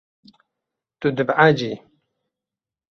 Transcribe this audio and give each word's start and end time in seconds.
Tu 0.99 1.07
dibehecî. 1.17 1.73